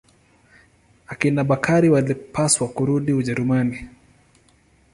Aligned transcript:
Akina 1.07 1.43
Bakari 1.43 1.89
walipaswa 1.89 2.67
kurudi 2.67 3.13
Ujerumani. 3.13 3.77